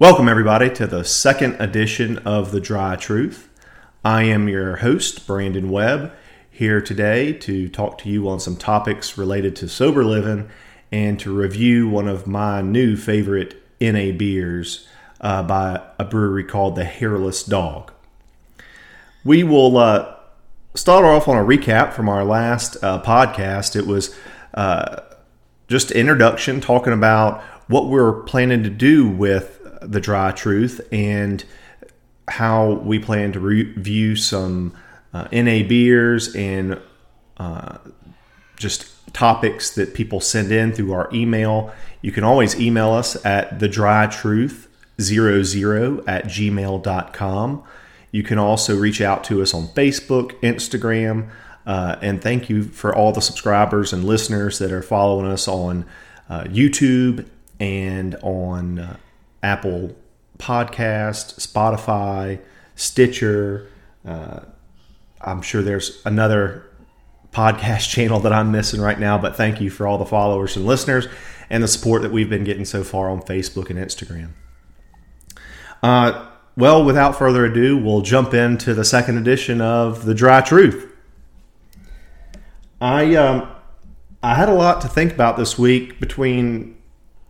[0.00, 3.48] Welcome, everybody, to the second edition of The Dry Truth.
[4.04, 6.12] I am your host, Brandon Webb,
[6.52, 10.50] here today to talk to you on some topics related to sober living
[10.92, 14.86] and to review one of my new favorite NA beers
[15.20, 17.92] uh, by a brewery called the Hairless Dog.
[19.24, 20.14] We will uh,
[20.76, 23.74] start off on a recap from our last uh, podcast.
[23.74, 24.14] It was
[24.54, 25.00] uh,
[25.66, 31.44] just introduction, talking about what we're planning to do with the dry truth and
[32.28, 34.74] how we plan to review some
[35.12, 36.80] uh, NA beers and
[37.38, 37.78] uh,
[38.56, 41.72] just topics that people send in through our email.
[42.02, 44.68] You can always email us at the dry truth
[45.00, 47.64] 00 at gmail.com.
[48.10, 51.30] You can also reach out to us on Facebook, Instagram,
[51.66, 55.84] uh, and thank you for all the subscribers and listeners that are following us on
[56.28, 57.28] uh, YouTube
[57.60, 58.96] and on uh,
[59.42, 59.96] Apple
[60.38, 62.40] Podcast, Spotify,
[62.76, 63.68] Stitcher.
[64.04, 64.40] Uh,
[65.20, 66.68] I'm sure there's another
[67.32, 70.64] podcast channel that I'm missing right now, but thank you for all the followers and
[70.64, 71.08] listeners
[71.50, 74.30] and the support that we've been getting so far on Facebook and Instagram.
[75.82, 80.92] Uh, well, without further ado, we'll jump into the second edition of The Dry Truth.
[82.80, 83.48] I um,
[84.22, 86.76] I had a lot to think about this week between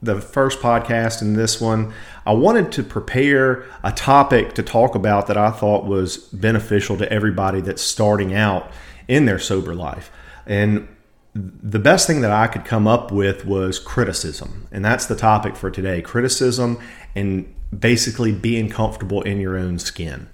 [0.02, 1.92] the first podcast and this one,
[2.24, 7.12] I wanted to prepare a topic to talk about that I thought was beneficial to
[7.12, 8.70] everybody that's starting out
[9.08, 10.10] in their sober life.
[10.46, 10.88] And
[11.34, 14.68] the best thing that I could come up with was criticism.
[14.70, 16.80] And that's the topic for today criticism
[17.14, 20.28] and basically being comfortable in your own skin.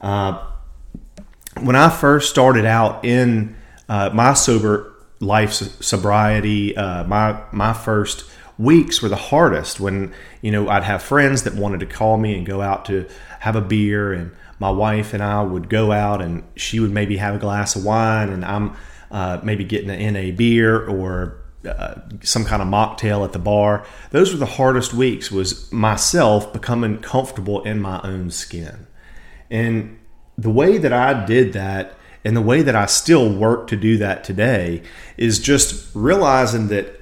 [0.00, 0.44] Uh,
[1.60, 3.56] when I first started out in
[3.88, 10.50] uh, my sober life sobriety, uh, my, my first weeks were the hardest when you
[10.50, 13.08] know I'd have friends that wanted to call me and go out to
[13.40, 17.18] have a beer and my wife and I would go out and she would maybe
[17.18, 18.76] have a glass of wine and I'm
[19.10, 23.84] uh, maybe getting an NA beer or uh, some kind of mocktail at the bar.
[24.10, 28.86] Those were the hardest weeks was myself becoming comfortable in my own skin.
[29.50, 29.98] And
[30.38, 33.98] the way that I did that and the way that I still work to do
[33.98, 34.82] that today
[35.16, 37.00] is just realizing that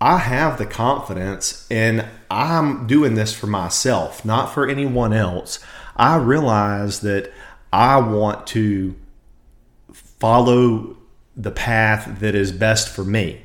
[0.00, 5.58] I have the confidence and I'm doing this for myself, not for anyone else.
[5.96, 7.32] I realize that
[7.72, 8.94] I want to
[9.92, 10.96] follow
[11.36, 13.42] the path that is best for me.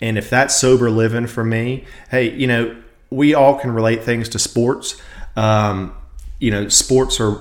[0.00, 2.76] And if that's sober living for me, hey, you know,
[3.10, 5.00] we all can relate things to sports.
[5.36, 5.94] Um,
[6.40, 7.40] you know, sports are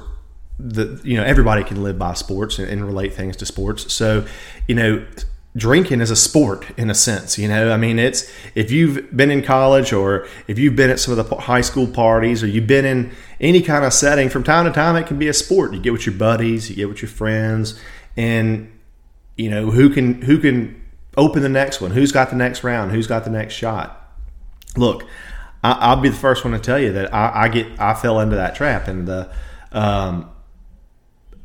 [0.60, 3.92] the, you know, everybody can live by sports and, and relate things to sports.
[3.92, 4.26] So,
[4.68, 5.06] you know,
[5.56, 7.72] drinking is a sport in a sense you know?
[7.72, 11.30] I mean it's if you've been in college or if you've been at some of
[11.30, 14.72] the high school parties or you've been in any kind of setting from time to
[14.72, 15.74] time it can be a sport.
[15.74, 17.80] You get with your buddies you get with your friends
[18.16, 18.72] and
[19.36, 20.82] you know who can who can
[21.18, 21.92] open the next one?
[21.92, 22.92] Who's got the next round?
[22.92, 23.98] Who's got the next shot?
[24.78, 25.06] Look
[25.64, 28.20] I, will be the first one to tell you that I, I, get I fell
[28.20, 29.32] into that trap and the
[29.72, 30.30] um,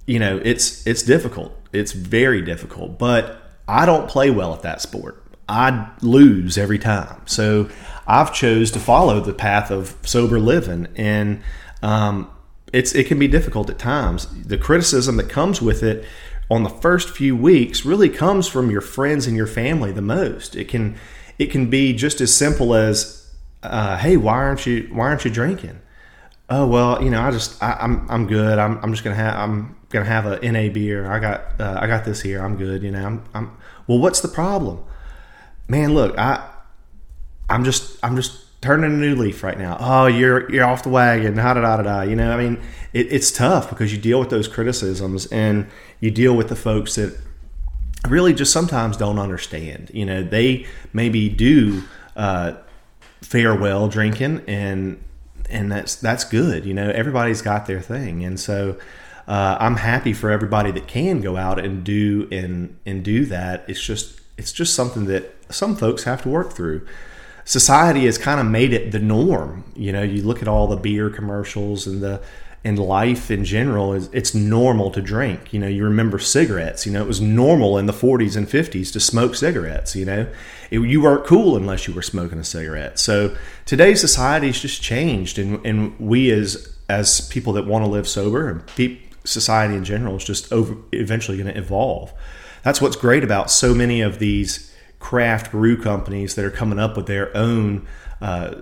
[0.07, 1.53] you know it's it's difficult.
[1.73, 2.99] It's very difficult.
[2.99, 5.23] But I don't play well at that sport.
[5.49, 7.21] I lose every time.
[7.27, 7.69] So
[8.07, 11.43] I've chose to follow the path of sober living, and
[11.83, 12.31] um,
[12.73, 14.27] it's it can be difficult at times.
[14.45, 16.05] The criticism that comes with it
[16.51, 20.57] on the first few weeks really comes from your friends and your family the most.
[20.57, 20.97] It can
[21.39, 23.31] it can be just as simple as,
[23.63, 25.81] uh, "Hey, why aren't you why aren't you drinking?"
[26.49, 28.59] Oh well, you know, I just I, am I'm, I'm good.
[28.59, 31.11] I'm, I'm just gonna have I'm gonna have a NA beer.
[31.11, 32.41] I got uh, I got this here.
[32.41, 32.83] I'm good.
[32.83, 33.05] You know.
[33.05, 33.99] I'm, I'm well.
[33.99, 34.85] What's the problem,
[35.69, 35.95] man?
[35.95, 36.49] Look, I
[37.51, 39.77] I'm just I'm just turning a new leaf right now.
[39.81, 41.35] Oh, you're you're off the wagon.
[41.35, 42.03] Da da da da.
[42.03, 42.33] You know.
[42.33, 45.67] I mean, it, it's tough because you deal with those criticisms and
[45.99, 47.19] you deal with the folks that
[48.09, 49.91] really just sometimes don't understand.
[49.93, 51.83] You know, they maybe do
[52.15, 52.53] uh,
[53.89, 55.03] drinking and
[55.51, 56.65] and that's that's good.
[56.65, 58.79] You know, everybody's got their thing, and so
[59.29, 63.65] uh, I'm happy for everybody that can go out and do and and do that.
[63.69, 66.87] It's just it's just something that some folks have to work through.
[67.45, 69.65] Society has kind of made it the norm.
[69.77, 72.21] You know, you look at all the beer commercials and the
[72.65, 75.53] and life in general is it's normal to drink.
[75.53, 76.85] You know, you remember cigarettes.
[76.85, 79.95] You know, it was normal in the 40s and 50s to smoke cigarettes.
[79.95, 80.29] You know,
[80.71, 82.99] it, you weren't cool unless you were smoking a cigarette.
[82.99, 83.37] So
[83.67, 88.09] today's society has just changed, and and we as as people that want to live
[88.09, 92.13] sober and society in general is just over, eventually going to evolve.
[92.63, 96.97] That's what's great about so many of these craft brew companies that are coming up
[96.97, 97.87] with their own
[98.21, 98.57] uh,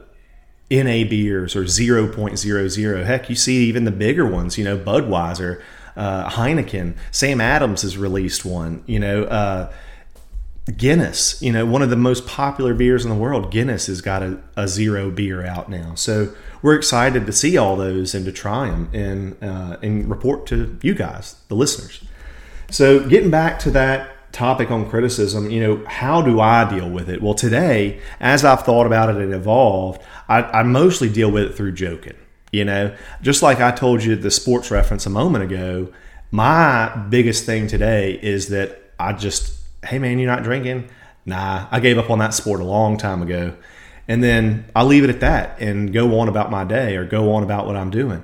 [0.71, 3.05] NA beers or 0.00.
[3.05, 5.63] Heck, you see even the bigger ones, you know, Budweiser,
[5.97, 9.73] uh, Heineken, Sam Adams has released one, you know, uh,
[10.79, 13.51] Guinness, you know, one of the most popular beers in the world.
[13.51, 15.95] Guinness has got a, a zero beer out now.
[15.95, 20.47] So we're excited to see all those and to try them and, uh, and report
[20.47, 22.03] to you guys, the listeners.
[22.71, 27.09] So getting back to that topic on criticism, you know, how do I deal with
[27.09, 27.23] it?
[27.23, 31.55] Well, today, as I've thought about it and evolved, I, I mostly deal with it
[31.55, 32.17] through joking.
[32.53, 35.93] You know, just like I told you the sports reference a moment ago,
[36.31, 40.89] my biggest thing today is that I just, hey man, you're not drinking?
[41.27, 43.55] Nah, I gave up on that sport a long time ago.
[44.07, 47.33] And then I leave it at that and go on about my day or go
[47.33, 48.23] on about what I'm doing.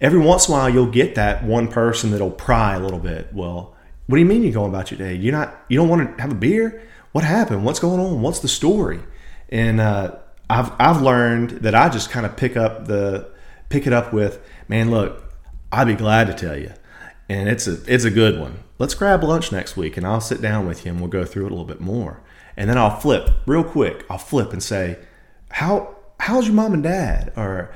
[0.00, 3.32] Every once in a while, you'll get that one person that'll pry a little bit.
[3.32, 3.75] Well,
[4.06, 5.14] what do you mean you're going about your day?
[5.14, 5.56] You're not.
[5.68, 6.82] You don't want to have a beer?
[7.12, 7.64] What happened?
[7.64, 8.22] What's going on?
[8.22, 9.00] What's the story?
[9.48, 10.16] And uh,
[10.48, 13.28] I've I've learned that I just kind of pick up the
[13.68, 14.90] pick it up with, man.
[14.90, 15.22] Look,
[15.72, 16.72] I'd be glad to tell you,
[17.28, 18.60] and it's a it's a good one.
[18.78, 21.46] Let's grab lunch next week, and I'll sit down with you, and we'll go through
[21.46, 22.22] it a little bit more.
[22.56, 24.04] And then I'll flip real quick.
[24.08, 24.98] I'll flip and say,
[25.50, 27.32] how how's your mom and dad?
[27.36, 27.74] Or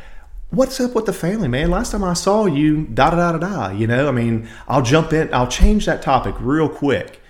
[0.51, 1.71] what's up with the family, man?
[1.71, 3.71] Last time I saw you, da da da da da.
[3.71, 7.21] You know, I mean, I'll jump in, I'll change that topic real quick,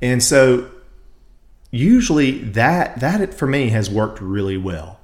[0.00, 0.70] and so
[1.70, 5.00] usually that that for me has worked really well.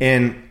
[0.00, 0.50] And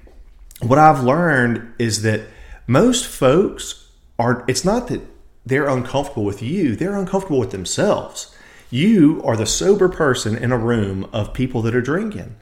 [0.61, 2.21] what I've learned is that
[2.67, 4.45] most folks are.
[4.47, 5.01] It's not that
[5.45, 8.35] they're uncomfortable with you; they're uncomfortable with themselves.
[8.69, 12.37] You are the sober person in a room of people that are drinking.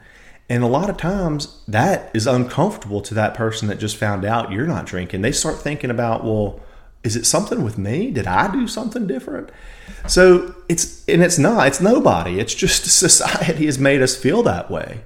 [0.50, 4.50] And a lot of times that is uncomfortable to that person that just found out
[4.50, 5.22] you're not drinking.
[5.22, 6.58] They start thinking about, well,
[7.04, 8.10] is it something with me?
[8.10, 9.50] Did I do something different?
[10.08, 12.40] So it's, and it's not, it's nobody.
[12.40, 15.02] It's just society has made us feel that way.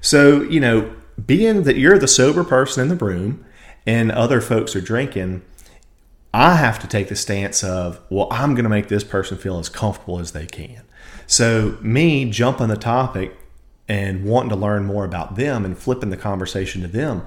[0.00, 0.94] So, you know,
[1.26, 3.44] being that you're the sober person in the room
[3.84, 5.42] and other folks are drinking,
[6.32, 9.58] I have to take the stance of, well, I'm going to make this person feel
[9.58, 10.82] as comfortable as they can.
[11.26, 13.36] So, me jumping the topic
[13.88, 17.24] and wanting to learn more about them and flipping the conversation to them,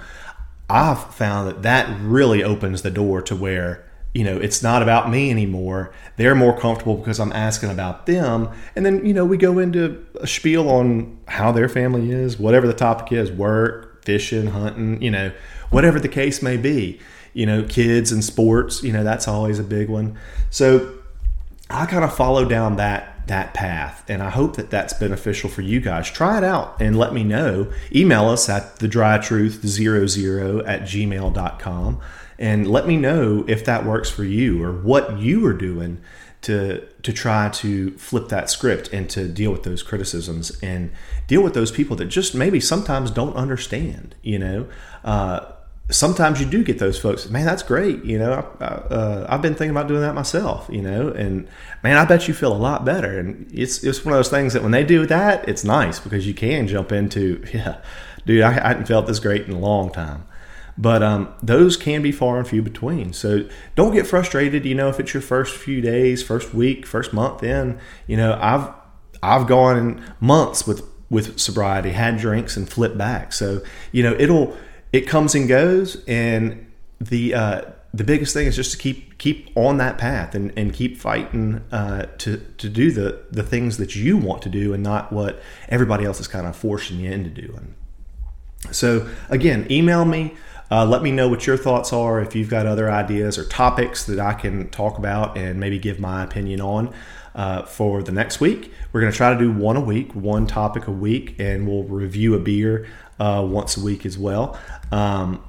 [0.69, 5.09] I've found that that really opens the door to where you know it's not about
[5.09, 5.93] me anymore.
[6.15, 10.05] They're more comfortable because I'm asking about them, and then you know we go into
[10.19, 15.11] a spiel on how their family is, whatever the topic is, work, fishing, hunting, you
[15.11, 15.31] know,
[15.69, 16.99] whatever the case may be.
[17.33, 20.17] You know, kids and sports, you know, that's always a big one.
[20.49, 20.97] So
[21.69, 24.03] I kind of follow down that that path.
[24.09, 26.09] And I hope that that's beneficial for you guys.
[26.09, 27.71] Try it out and let me know.
[27.93, 32.01] Email us at the dry truth 00 at gmail.com
[32.39, 35.99] and let me know if that works for you or what you are doing
[36.41, 40.91] to to try to flip that script and to deal with those criticisms and
[41.25, 44.67] deal with those people that just maybe sometimes don't understand you know
[45.03, 45.51] uh,
[45.89, 49.55] sometimes you do get those folks man that's great you know I, uh, i've been
[49.55, 51.47] thinking about doing that myself you know and
[51.81, 53.19] man i bet you feel a lot better.
[53.19, 56.27] And it's it's one of those things that when they do that it's nice because
[56.27, 57.77] you can jump into yeah
[58.25, 60.25] dude i, I hadn't felt this great in a long time.
[60.79, 63.11] But um, those can be far and few between.
[63.11, 67.13] So don't get frustrated you know if it's your first few days first week first
[67.13, 68.69] month in you know i've
[69.23, 73.31] i've gone months with with sobriety had drinks and flipped back.
[73.33, 73.61] So
[73.91, 74.57] you know it'll
[74.93, 77.61] it comes and goes, and the uh,
[77.93, 81.63] the biggest thing is just to keep keep on that path and, and keep fighting
[81.71, 85.41] uh, to to do the the things that you want to do and not what
[85.69, 87.75] everybody else is kind of forcing you into doing.
[88.71, 90.35] So again, email me.
[90.69, 92.19] Uh, let me know what your thoughts are.
[92.19, 95.97] If you've got other ideas or topics that I can talk about and maybe give
[95.97, 96.93] my opinion on
[97.37, 100.47] uh, for the next week, we're going to try to do one a week, one
[100.47, 102.87] topic a week, and we'll review a beer
[103.19, 104.59] uh, once a week as well.
[104.91, 105.43] Um,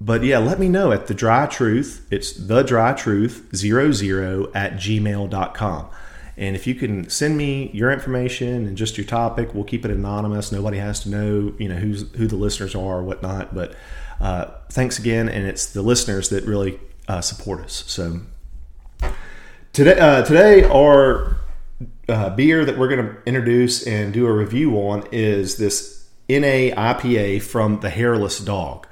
[0.00, 2.06] but yeah, let me know at the dry truth.
[2.10, 5.88] It's the dry truth zero zero at gmail.com.
[6.36, 9.90] And if you can send me your information and just your topic, we'll keep it
[9.90, 10.52] anonymous.
[10.52, 13.54] Nobody has to know, you know, who's who the listeners are or whatnot.
[13.54, 13.74] But
[14.20, 16.78] uh, thanks again, and it's the listeners that really
[17.08, 17.84] uh, support us.
[17.88, 18.20] So
[19.72, 21.36] today, uh, today our
[22.08, 26.74] uh, beer that we're going to introduce and do a review on is this NA
[26.74, 28.86] IPA from the Hairless Dog.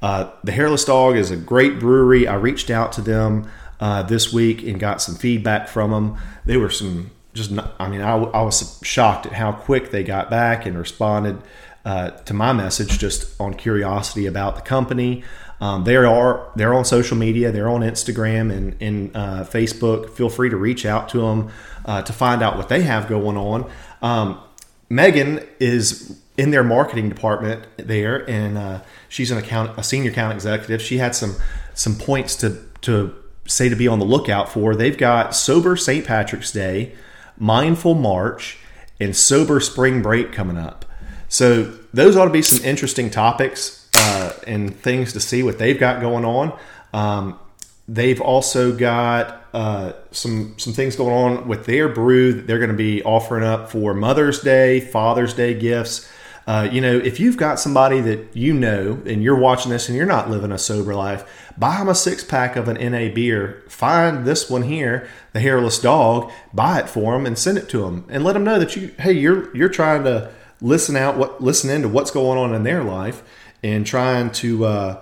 [0.00, 2.26] Uh, the Hairless Dog is a great brewery.
[2.26, 6.18] I reached out to them uh, this week and got some feedback from them.
[6.44, 10.02] They were some just, not, I mean, I, I, was shocked at how quick they
[10.02, 11.40] got back and responded
[11.84, 15.24] uh, to my message just on curiosity about the company.
[15.60, 17.50] Um, they are they're on social media.
[17.50, 20.10] They're on Instagram and, and uh, Facebook.
[20.10, 21.50] Feel free to reach out to them
[21.84, 23.70] uh, to find out what they have going on.
[24.00, 24.40] Um,
[24.88, 30.32] Megan is in their marketing department there, and uh, she's an account, a senior account
[30.32, 30.80] executive.
[30.80, 31.36] She had some
[31.74, 33.14] some points to to
[33.46, 34.76] say to be on the lookout for.
[34.76, 36.06] They've got sober St.
[36.06, 36.94] Patrick's Day,
[37.36, 38.58] mindful March,
[39.00, 40.84] and sober spring break coming up.
[41.28, 45.78] So those ought to be some interesting topics uh, and things to see what they've
[45.78, 46.58] got going on.
[46.92, 47.38] Um,
[47.86, 52.70] they've also got uh, some some things going on with their brew that they're going
[52.70, 56.10] to be offering up for Mother's Day, Father's Day gifts.
[56.46, 59.96] Uh, you know, if you've got somebody that you know and you're watching this and
[59.98, 63.62] you're not living a sober life, buy them a six pack of an NA beer.
[63.68, 67.80] Find this one here, the Hairless Dog, buy it for them and send it to
[67.80, 71.40] them, and let them know that you, hey, you're you're trying to listen out what
[71.42, 73.22] listen into what's going on in their life
[73.62, 75.00] and trying to uh,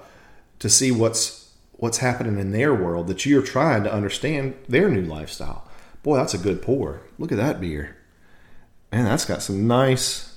[0.58, 3.06] to see what's what's happening in their world.
[3.06, 5.66] That you're trying to understand their new lifestyle.
[6.02, 7.02] Boy, that's a good pour.
[7.18, 7.96] Look at that beer,
[8.92, 9.04] man.
[9.04, 10.36] That's got some nice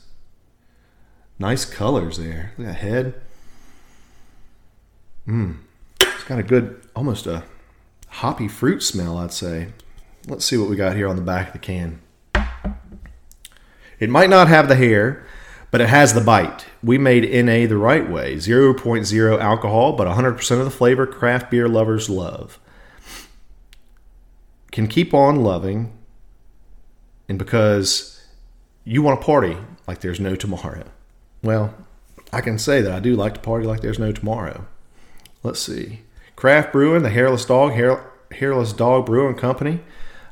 [1.40, 2.52] Nice colors there.
[2.58, 3.22] Look at that head.
[5.26, 5.56] Mmm.
[6.02, 7.46] It's got a good, almost a
[8.10, 9.70] hoppy fruit smell, I'd say.
[10.28, 12.02] Let's see what we got here on the back of the can.
[14.00, 15.26] It might not have the hair,
[15.72, 16.66] but it has the bite.
[16.82, 21.68] We made NA the right way 0.0 alcohol, but 100% of the flavor craft beer
[21.68, 22.60] lovers love.
[24.72, 25.98] Can keep on loving,
[27.28, 28.24] and because
[28.84, 30.86] you want to party like there's no tomorrow.
[31.44, 31.74] Well,
[32.32, 34.66] I can say that I do like to party like there's no tomorrow.
[35.44, 36.02] Let's see.
[36.36, 39.82] Craft Brewing, the Hairless Dog, Hair, Hairless Dog Brewing Company,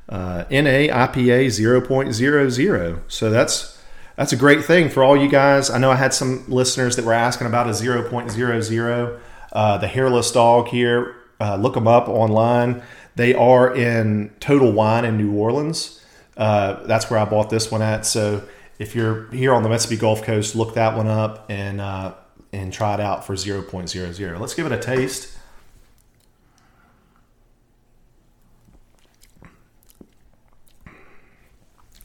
[0.09, 3.01] uh, NA IPA 0.00.
[3.07, 3.77] So that's
[4.15, 5.69] that's a great thing for all you guys.
[5.69, 9.19] I know I had some listeners that were asking about a 0.00.
[9.53, 12.81] Uh, the Hairless Dog here, uh, look them up online.
[13.15, 16.03] They are in Total Wine in New Orleans.
[16.35, 18.05] Uh, that's where I bought this one at.
[18.05, 18.43] So
[18.79, 22.13] if you're here on the Mississippi Gulf Coast, look that one up and uh,
[22.51, 24.39] and try it out for 0.00.
[24.39, 25.36] Let's give it a taste.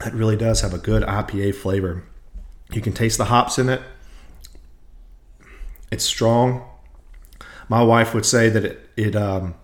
[0.05, 2.05] It really does have a good IPA flavor.
[2.73, 3.83] You can taste the hops in it.
[5.91, 6.69] It's strong.
[7.69, 9.55] My wife would say that it, it um,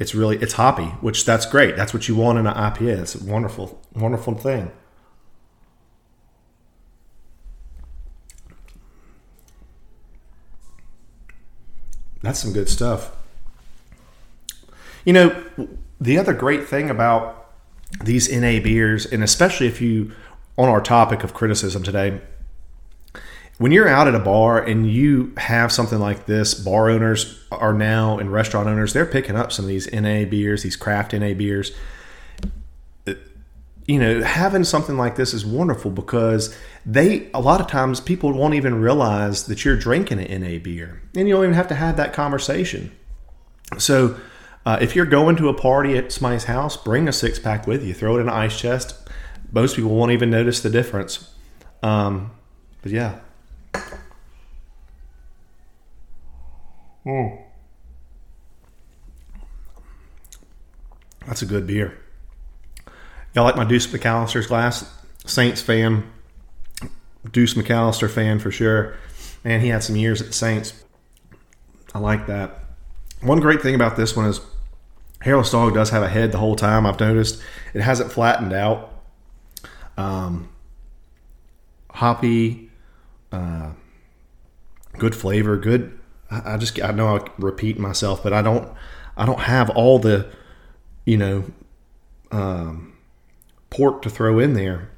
[0.00, 1.76] it's really it's hoppy, which that's great.
[1.76, 3.00] That's what you want in an IPA.
[3.00, 4.72] It's a wonderful, wonderful thing.
[12.22, 13.14] That's some good stuff.
[15.04, 15.44] You know,
[16.00, 17.45] the other great thing about
[18.04, 20.12] these NA beers, and especially if you,
[20.58, 22.20] on our topic of criticism today,
[23.58, 27.72] when you're out at a bar and you have something like this, bar owners are
[27.72, 31.32] now and restaurant owners, they're picking up some of these NA beers, these craft NA
[31.32, 31.72] beers.
[33.86, 38.32] You know, having something like this is wonderful because they a lot of times people
[38.32, 41.76] won't even realize that you're drinking an NA beer, and you don't even have to
[41.76, 42.90] have that conversation.
[43.78, 44.18] So,
[44.66, 47.84] uh, if you're going to a party at somebody's house, bring a six pack with
[47.84, 47.94] you.
[47.94, 48.96] Throw it in an ice chest.
[49.52, 51.32] Most people won't even notice the difference.
[51.84, 52.32] Um,
[52.82, 53.20] but yeah.
[57.06, 57.44] Mm.
[61.26, 61.96] That's a good beer.
[63.34, 64.92] Y'all like my Deuce McAllister's glass?
[65.24, 66.10] Saints fan.
[67.30, 68.96] Deuce McAllister fan for sure.
[69.44, 70.72] Man, he had some years at the Saints.
[71.94, 72.64] I like that.
[73.20, 74.40] One great thing about this one is
[75.22, 76.86] Hairless Dog does have a head the whole time.
[76.86, 77.42] I've noticed
[77.74, 78.92] it hasn't flattened out.
[79.96, 80.50] Um,
[81.90, 82.70] hoppy,
[83.32, 83.70] uh,
[84.98, 85.98] good flavor, good.
[86.30, 88.72] I, I just I know I repeat myself, but I don't
[89.16, 90.30] I don't have all the
[91.04, 91.44] you know
[92.30, 92.96] um,
[93.70, 94.90] pork to throw in there.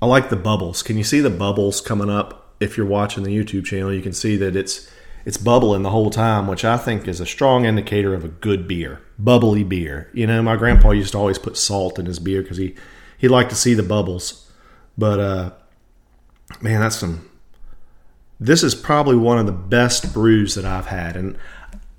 [0.00, 0.82] I like the bubbles.
[0.82, 2.54] Can you see the bubbles coming up?
[2.60, 4.90] If you're watching the YouTube channel, you can see that it's
[5.28, 8.66] it's bubbling the whole time, which I think is a strong indicator of a good
[8.66, 10.10] beer, bubbly beer.
[10.14, 12.74] You know, my grandpa used to always put salt in his beer because he
[13.18, 14.50] he liked to see the bubbles.
[14.96, 15.50] But uh,
[16.62, 17.28] man, that's some.
[18.40, 21.36] This is probably one of the best brews that I've had, and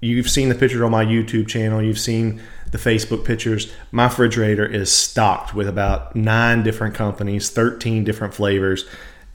[0.02, 1.84] you've seen the picture on my YouTube channel.
[1.84, 3.72] You've seen the Facebook pictures.
[3.92, 8.86] My refrigerator is stocked with about nine different companies, 13 different flavors,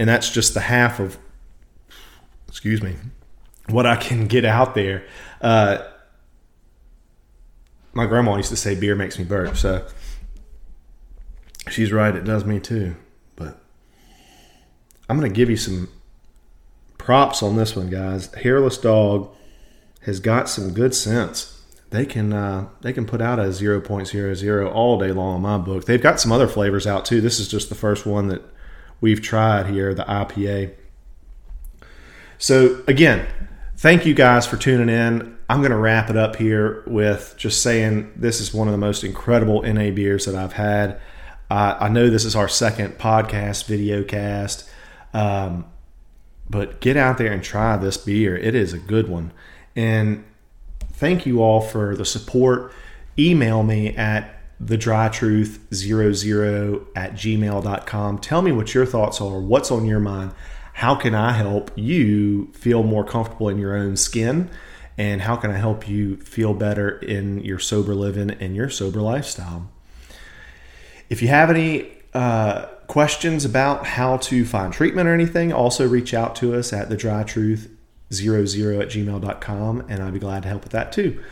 [0.01, 1.17] and that's just the half of,
[2.49, 2.97] excuse me,
[3.69, 5.05] what I can get out there.
[5.41, 5.79] Uh,
[7.93, 9.87] my grandma used to say beer makes me burp, so
[11.69, 12.97] she's right, it does me too.
[13.37, 13.59] But
[15.09, 15.89] I'm going to give you some
[16.99, 18.33] props on this one, guys.
[18.35, 19.35] Hairless Dog
[20.01, 21.55] has got some good sense
[21.95, 25.85] they can uh, they can put out a 0.00 all day long in my book.
[25.85, 27.21] They've got some other flavors out too.
[27.21, 28.43] This is just the first one that
[29.01, 30.75] we've tried here, the IPA.
[32.37, 33.29] So, again,
[33.85, 35.37] thank you guys for tuning in.
[35.47, 38.79] I'm going to wrap it up here with just saying this is one of the
[38.79, 40.99] most incredible NA beers that I've had.
[41.51, 44.67] Uh, I know this is our second podcast, video cast,
[45.13, 45.67] um,
[46.49, 48.35] but get out there and try this beer.
[48.35, 49.35] It is a good one.
[49.77, 50.25] And
[50.95, 52.73] thank you all for the support.
[53.19, 58.19] Email me at the dry truth 00 at gmail.com.
[58.21, 60.33] Tell me what your thoughts are, what's on your mind.
[60.75, 64.51] How can I help you feel more comfortable in your own skin?
[64.99, 69.01] And how can I help you feel better in your sober living and your sober
[69.01, 69.71] lifestyle?
[71.09, 76.13] If you have any uh, questions about how to find treatment or anything, also reach
[76.13, 77.71] out to us at the dry truth
[78.13, 81.23] 00 at gmail.com and I'd be glad to help with that too.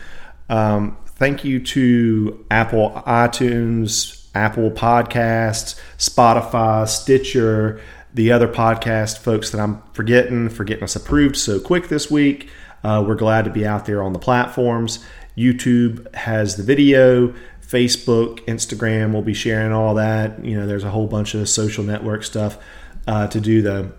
[0.49, 7.81] Um, thank you to Apple iTunes, Apple Podcasts, Spotify, Stitcher,
[8.15, 12.49] the other podcast folks that I'm forgetting for getting us approved so quick this week.
[12.85, 15.05] Uh, we're glad to be out there on the platforms.
[15.37, 17.35] YouTube has the video.
[17.73, 20.45] Facebook, Instagram, we'll be sharing all that.
[20.45, 22.59] You know, there's a whole bunch of social network stuff
[23.07, 23.93] uh, to do though.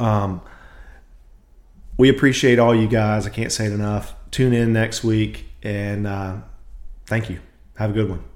[0.00, 0.40] Um,
[1.96, 3.28] we appreciate all you guys.
[3.28, 4.16] I can't say it enough.
[4.32, 6.38] Tune in next week and uh,
[7.06, 7.38] thank you.
[7.76, 8.33] Have a good one.